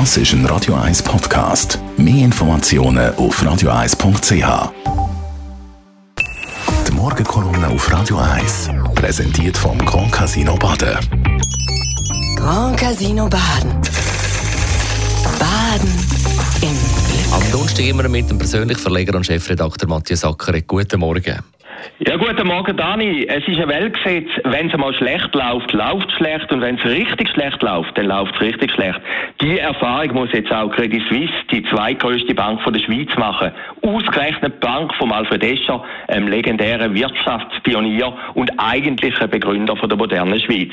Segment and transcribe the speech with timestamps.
[0.00, 1.78] Das ist ein Radio 1 Podcast.
[1.96, 4.72] Mehr Informationen auf radio1.ch.
[6.88, 10.98] Die Morgenkolumne auf Radio 1 präsentiert vom Grand Casino Baden.
[12.34, 13.70] Grand Casino Baden.
[15.38, 15.92] Baden
[16.60, 17.32] im Glück.
[17.32, 20.66] Am Donnerstag immer mit dem persönlichen Verleger und Chefredakteur Matthias Ackeret.
[20.66, 21.38] Guten Morgen.
[21.98, 23.26] Ja, guten Morgen, Dani.
[23.28, 26.84] Es ist ein Weltgesetz, wenn es mal schlecht läuft, läuft es schlecht und wenn es
[26.84, 29.00] richtig schlecht läuft, dann läuft es richtig schlecht.
[29.40, 33.52] Die Erfahrung muss jetzt auch Credit Suisse, die zweitgrößte Bank von der Schweiz, machen.
[33.82, 40.72] Ausgerechnet Bank von Alfred Escher, einem legendären Wirtschaftspionier und eigentlichen Begründer von der modernen Schweiz.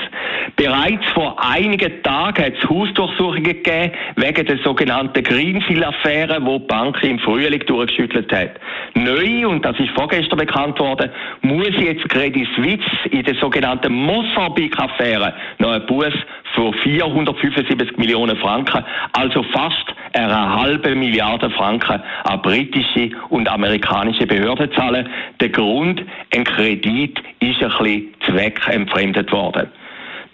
[0.56, 7.02] Bereits vor einigen Tagen hat es Hausdurchsuchungen gegeben wegen der sogenannten Greenfield-Affäre, wo die Bank
[7.02, 8.50] im Frühling durchgeschüttelt hat.
[8.94, 11.01] Neu, und das ist vorgestern bekannt worden,
[11.42, 16.12] muss jetzt Credit Suisse in der sogenannten Mosambik-Affäre noch einen Buß
[16.54, 24.70] von 475 Millionen Franken, also fast eine halbe Milliarde Franken an britische und amerikanische Behörden
[24.72, 25.08] zahlen.
[25.40, 26.02] Der Grund,
[26.34, 29.68] ein Kredit ist ein bisschen zweckentfremdet worden.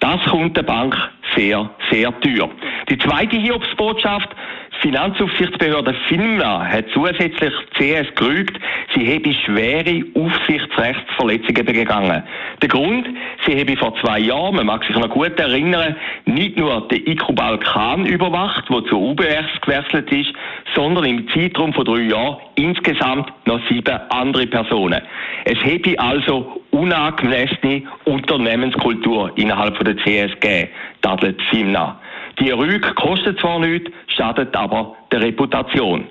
[0.00, 0.96] Das kommt der Bank
[1.34, 2.48] sehr, sehr teuer.
[2.88, 4.28] Die zweite Hiobsbotschaft,
[4.80, 8.60] Finanzaufsichtsbehörde FINMA hat zusätzlich CS gerügt,
[8.94, 12.22] sie habe schwere Aufsichtsrechtsverletzungen begangen.
[12.62, 13.08] Der Grund,
[13.44, 17.34] sie habe vor zwei Jahren, man mag sich noch gut erinnern, nicht nur den IQ
[17.34, 20.32] Balkan überwacht, wo zu UBS gewechselt ist,
[20.76, 25.02] sondern im Zeitraum von drei Jahren insgesamt noch sieben andere Personen.
[25.44, 30.68] Es habe also unangemessene Unternehmenskultur innerhalb der CSG,
[31.02, 31.98] tadelt FINMA.
[32.40, 36.06] Die Rüge kostet zwar nichts, schadet aber der Reputation.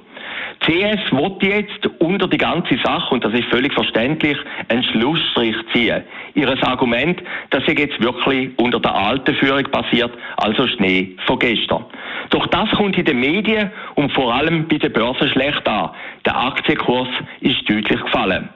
[0.59, 6.03] CS wird jetzt unter die ganze Sache, und das ist völlig verständlich, einen Schlussstrich ziehen.
[6.33, 11.85] Ihres Argument, das ist jetzt wirklich unter der alten Führung passiert, also Schnee von gestern.
[12.31, 15.91] Doch das kommt in den Medien und vor allem bei den Börsen schlecht an.
[16.25, 17.07] Der Aktienkurs
[17.39, 18.49] ist deutlich gefallen.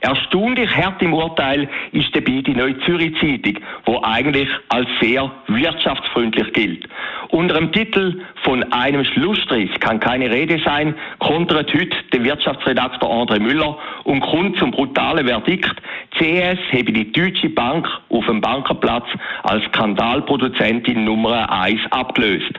[0.00, 6.52] Erstaunlich hart im Urteil ist dabei die Neue Zürich Zeitung, wo eigentlich als sehr wirtschaftsfreundlich
[6.52, 6.88] gilt.
[7.32, 13.40] Unter dem Titel von einem Schlussstrich kann keine Rede sein, kontert heute der Wirtschaftsredakteur André
[13.40, 15.74] Müller und kommt zum brutalen Verdikt,
[16.18, 19.06] CS habe die Deutsche Bank auf dem Bankenplatz
[19.44, 22.52] als Skandalproduzentin Nummer 1 abgelöst.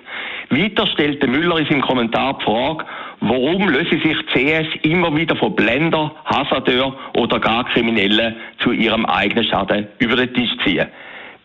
[0.50, 2.86] Weiter stellte Müller in seinem Kommentar die Frage,
[3.20, 9.44] warum löse sich CS immer wieder von Blender, Hasardeur oder gar Kriminellen zu ihrem eigenen
[9.44, 10.88] Schaden über den Tisch ziehen.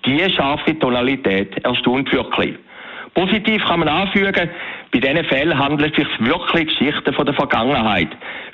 [0.07, 2.55] Diese scharfe Tonalität erstaunt wirklich.
[3.19, 4.49] Positiv kann man anfügen,
[4.93, 8.07] bei diesen Fällen handelt es sich wirklich Geschichten von der Vergangenheit.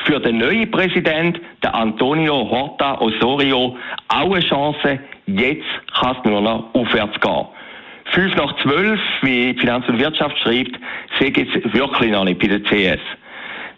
[0.06, 3.76] Für den neuen Präsident, der Antonio Horta Osorio,
[4.08, 7.46] auch eine Chance, jetzt kann es nur noch aufwärts gehen.
[8.06, 10.78] Fünf nach zwölf, wie Finanz und Wirtschaft schreibt,
[11.18, 13.02] sehe ich jetzt wirklich noch nicht bei der CS.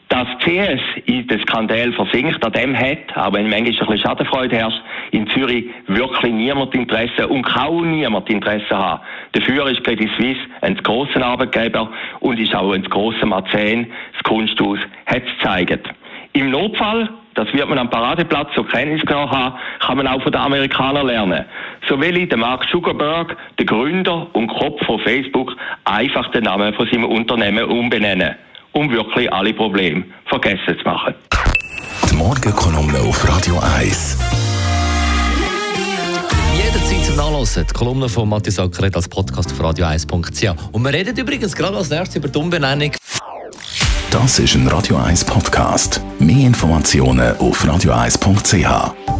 [0.08, 4.56] Dass CS in den Skandal versinkt, an dem hat, auch wenn manchmal ein bisschen Schadenfreude
[4.56, 4.80] herrscht,
[5.10, 9.02] in Zürich wirklich niemand Interesse und kaum niemand Interesse haben.
[9.32, 11.90] Dafür ist Credit Suisse ein grosser Arbeitgeber
[12.20, 13.88] und ist auch ein grosser Mäzen.
[14.12, 15.90] Das Kunsthaus hat es gezeigt.
[16.34, 20.30] Im Notfall, das wird man am Paradeplatz zur Kenntnis genommen haben, kann man auch von
[20.30, 21.46] den Amerikanern lernen.
[21.88, 26.74] So will ich den Mark Zuckerberg, der Gründer und Kopf von Facebook, einfach den Namen
[26.74, 28.36] von seinem Unternehmen umbenennen
[28.76, 31.14] um wirklich alle Probleme vergessen zu machen.
[32.10, 34.18] Die Morgenkolumne auf Radio 1.
[36.54, 37.66] Jederzeit zum Nachlesen.
[37.68, 40.72] Die Kolumne von Matthias Ackeret als Podcast auf radio1.ch.
[40.72, 42.92] Und wir reden übrigens gerade als nächstes über die Umbenennung.
[44.10, 46.00] Das ist ein Radio 1 Podcast.
[46.18, 49.15] Mehr Informationen auf radio1.ch.